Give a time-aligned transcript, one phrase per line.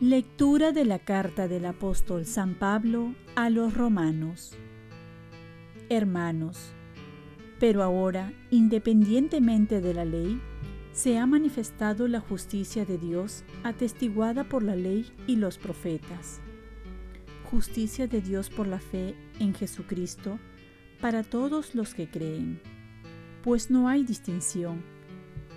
[0.00, 4.54] Lectura de la carta del apóstol San Pablo a los romanos.
[5.88, 6.74] Hermanos,
[7.58, 10.38] pero ahora, independientemente de la ley,
[10.92, 16.42] se ha manifestado la justicia de Dios atestiguada por la ley y los profetas.
[17.50, 20.40] Justicia de Dios por la fe en Jesucristo
[21.00, 22.60] para todos los que creen,
[23.44, 24.82] pues no hay distinción,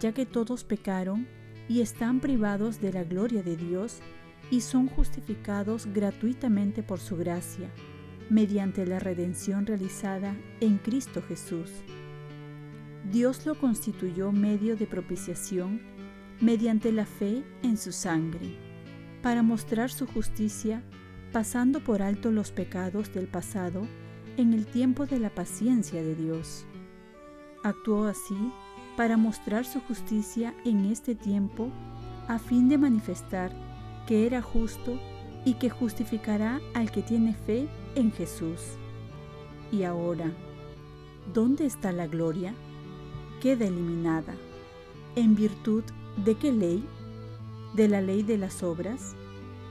[0.00, 1.28] ya que todos pecaron
[1.68, 4.00] y están privados de la gloria de Dios
[4.50, 7.70] y son justificados gratuitamente por su gracia,
[8.30, 11.70] mediante la redención realizada en Cristo Jesús.
[13.12, 15.80] Dios lo constituyó medio de propiciación
[16.40, 18.56] mediante la fe en su sangre,
[19.22, 20.82] para mostrar su justicia
[21.36, 23.86] pasando por alto los pecados del pasado
[24.38, 26.64] en el tiempo de la paciencia de Dios.
[27.62, 28.50] Actuó así
[28.96, 31.68] para mostrar su justicia en este tiempo
[32.26, 33.52] a fin de manifestar
[34.06, 34.98] que era justo
[35.44, 38.62] y que justificará al que tiene fe en Jesús.
[39.70, 40.32] Y ahora,
[41.34, 42.54] ¿dónde está la gloria?
[43.42, 44.34] Queda eliminada.
[45.16, 45.84] ¿En virtud
[46.24, 46.82] de qué ley?
[47.74, 49.14] ¿De la ley de las obras?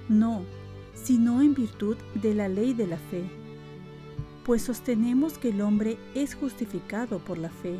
[0.08, 0.44] No,
[0.96, 3.30] sino en virtud de la ley de la fe.
[4.44, 7.80] Pues sostenemos que el hombre es justificado por la fe,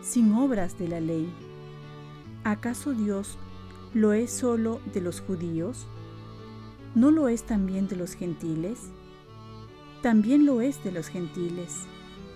[0.00, 1.28] sin obras de la ley.
[2.44, 3.38] ¿Acaso Dios
[3.94, 5.86] ¿Lo es solo de los judíos?
[6.94, 8.90] ¿No lo es también de los gentiles?
[10.02, 11.86] También lo es de los gentiles,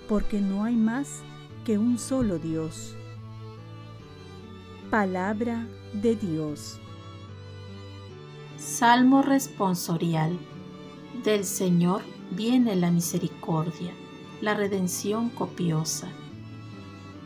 [0.08, 1.20] porque no hay más
[1.67, 2.97] que un solo Dios.
[4.91, 6.80] Palabra de Dios.
[8.64, 10.38] Salmo responsorial.
[11.24, 13.92] Del Señor viene la misericordia,
[14.41, 16.08] la redención copiosa.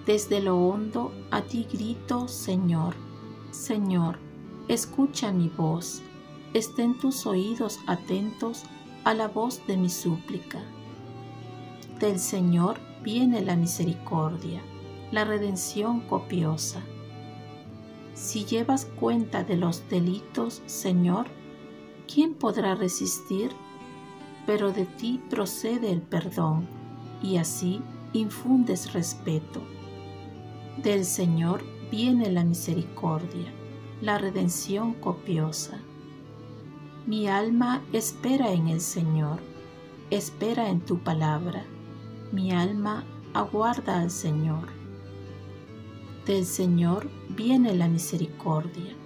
[0.06, 2.94] Desde lo hondo a ti grito, Señor
[3.50, 4.18] Señor,
[4.68, 6.00] escucha mi voz,
[6.54, 8.62] estén tus oídos atentos
[9.04, 10.62] a la voz de mi súplica.
[12.00, 14.62] Del Señor viene la misericordia,
[15.12, 16.80] la redención copiosa.
[18.16, 21.26] Si llevas cuenta de los delitos, Señor,
[22.12, 23.50] ¿quién podrá resistir?
[24.46, 26.66] Pero de ti procede el perdón,
[27.22, 27.82] y así
[28.14, 29.60] infundes respeto.
[30.82, 33.52] Del Señor viene la misericordia,
[34.00, 35.78] la redención copiosa.
[37.06, 39.40] Mi alma espera en el Señor,
[40.10, 41.64] espera en tu palabra.
[42.32, 44.75] Mi alma aguarda al Señor.
[46.26, 48.96] Del Señor viene la misericordia,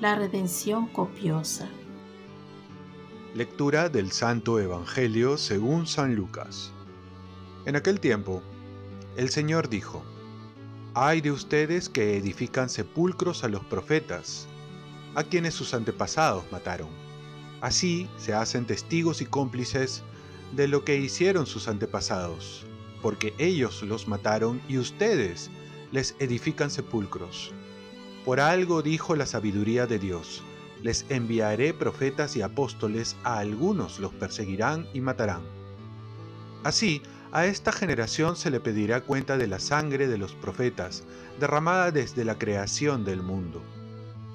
[0.00, 1.68] la redención copiosa.
[3.34, 6.72] Lectura del Santo Evangelio según San Lucas.
[7.66, 8.42] En aquel tiempo,
[9.18, 10.02] el Señor dijo,
[10.94, 14.46] hay de ustedes que edifican sepulcros a los profetas,
[15.14, 16.88] a quienes sus antepasados mataron.
[17.60, 20.02] Así se hacen testigos y cómplices
[20.56, 22.64] de lo que hicieron sus antepasados,
[23.02, 25.50] porque ellos los mataron y ustedes
[25.92, 27.52] les edifican sepulcros.
[28.24, 30.42] Por algo dijo la sabiduría de Dios,
[30.82, 35.42] les enviaré profetas y apóstoles, a algunos los perseguirán y matarán.
[36.64, 41.04] Así, a esta generación se le pedirá cuenta de la sangre de los profetas,
[41.38, 43.62] derramada desde la creación del mundo,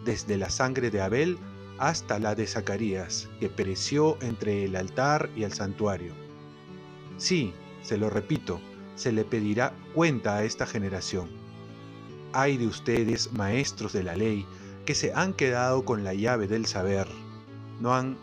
[0.06, 1.38] desde la sangre de Abel
[1.78, 6.14] hasta la de Zacarías, que pereció entre el altar y el santuario.
[7.18, 7.54] Sí,
[7.84, 8.60] se lo repito,
[8.96, 11.47] se le pedirá cuenta a esta generación.
[12.40, 14.46] Hay de ustedes, maestros de la ley,
[14.86, 17.08] que se han quedado con la llave del saber,
[17.82, 18.16] no han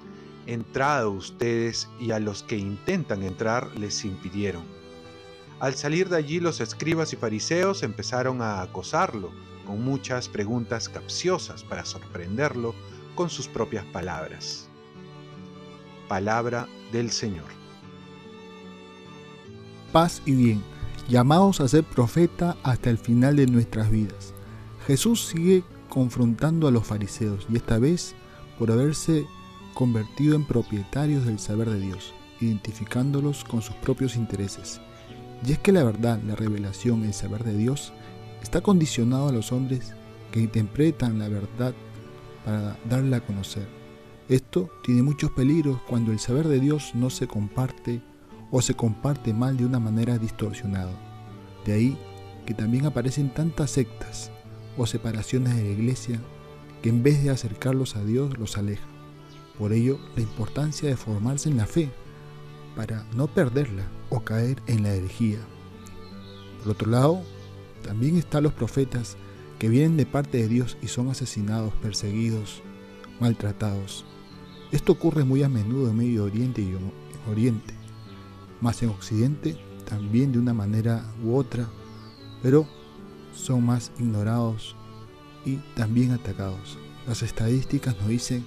[0.46, 4.62] entrado ustedes y a los que intentan entrar les impidieron.
[5.58, 9.32] Al salir de allí los escribas y fariseos empezaron a acosarlo
[9.66, 12.72] con muchas preguntas capciosas para sorprenderlo
[13.16, 14.68] con sus propias palabras.
[16.06, 17.48] Palabra del Señor.
[19.90, 20.62] Paz y bien,
[21.08, 24.32] llamados a ser profeta hasta el final de nuestras vidas.
[24.86, 28.14] Jesús sigue confrontando a los fariseos y esta vez
[28.58, 29.26] por haberse
[29.74, 34.80] convertido en propietarios del saber de Dios, identificándolos con sus propios intereses.
[35.46, 37.92] Y es que la verdad, la revelación, el saber de Dios,
[38.42, 39.94] está condicionado a los hombres
[40.32, 41.74] que interpretan la verdad
[42.44, 43.66] para darla a conocer.
[44.28, 48.00] Esto tiene muchos peligros cuando el saber de Dios no se comparte
[48.56, 50.92] o se comparte mal de una manera distorsionada.
[51.66, 51.98] De ahí
[52.46, 54.30] que también aparecen tantas sectas
[54.76, 56.20] o separaciones de la iglesia
[56.80, 58.88] que en vez de acercarlos a Dios los alejan
[59.58, 61.90] Por ello, la importancia de formarse en la fe
[62.76, 65.40] para no perderla o caer en la herejía.
[66.62, 67.22] Por otro lado,
[67.82, 69.16] también están los profetas
[69.58, 72.62] que vienen de parte de Dios y son asesinados, perseguidos,
[73.18, 74.04] maltratados.
[74.70, 76.72] Esto ocurre muy a menudo en Medio Oriente y
[77.28, 77.74] Oriente,
[78.64, 81.68] más en Occidente también de una manera u otra,
[82.42, 82.66] pero
[83.34, 84.74] son más ignorados
[85.44, 86.78] y también atacados.
[87.06, 88.44] Las estadísticas nos dicen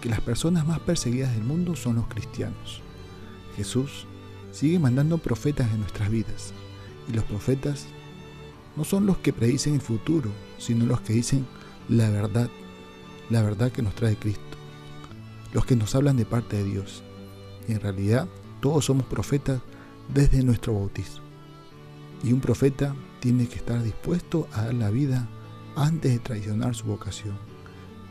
[0.00, 2.80] que las personas más perseguidas del mundo son los cristianos.
[3.56, 4.06] Jesús
[4.50, 6.54] sigue mandando profetas en nuestras vidas
[7.06, 7.86] y los profetas
[8.74, 11.46] no son los que predicen el futuro, sino los que dicen
[11.90, 12.48] la verdad,
[13.28, 14.56] la verdad que nos trae Cristo,
[15.52, 17.02] los que nos hablan de parte de Dios.
[17.68, 18.28] Y en realidad
[18.60, 19.60] todos somos profetas
[20.12, 21.22] desde nuestro bautismo.
[22.22, 25.28] Y un profeta tiene que estar dispuesto a dar la vida
[25.76, 27.36] antes de traicionar su vocación.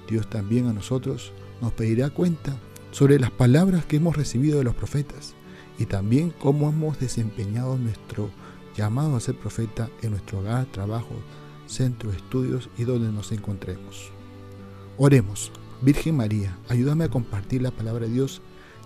[0.07, 2.55] Dios también a nosotros nos pedirá cuenta
[2.91, 5.35] sobre las palabras que hemos recibido de los profetas
[5.77, 8.31] y también cómo hemos desempeñado nuestro
[8.75, 11.15] llamado a ser profeta en nuestro hogar, trabajo,
[11.65, 14.11] centro, estudios y donde nos encontremos.
[14.97, 15.51] Oremos,
[15.81, 18.41] Virgen María, ayúdame a compartir la palabra de Dios